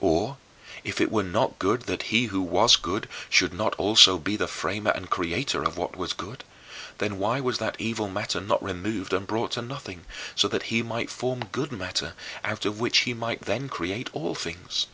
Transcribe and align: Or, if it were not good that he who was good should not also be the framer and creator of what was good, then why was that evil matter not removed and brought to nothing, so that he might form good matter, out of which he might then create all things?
Or, 0.00 0.36
if 0.84 1.00
it 1.00 1.10
were 1.10 1.22
not 1.22 1.58
good 1.58 1.84
that 1.84 2.02
he 2.12 2.26
who 2.26 2.42
was 2.42 2.76
good 2.76 3.08
should 3.30 3.54
not 3.54 3.74
also 3.76 4.18
be 4.18 4.36
the 4.36 4.46
framer 4.46 4.90
and 4.90 5.08
creator 5.08 5.62
of 5.62 5.78
what 5.78 5.96
was 5.96 6.12
good, 6.12 6.44
then 6.98 7.16
why 7.18 7.40
was 7.40 7.56
that 7.60 7.76
evil 7.78 8.06
matter 8.06 8.42
not 8.42 8.62
removed 8.62 9.14
and 9.14 9.26
brought 9.26 9.52
to 9.52 9.62
nothing, 9.62 10.04
so 10.34 10.48
that 10.48 10.64
he 10.64 10.82
might 10.82 11.08
form 11.08 11.46
good 11.50 11.72
matter, 11.72 12.12
out 12.44 12.66
of 12.66 12.78
which 12.78 12.98
he 13.08 13.14
might 13.14 13.40
then 13.40 13.70
create 13.70 14.10
all 14.12 14.34
things? 14.34 14.86